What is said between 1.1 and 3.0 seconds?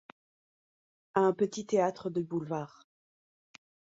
à un petit théâtre du boulevard.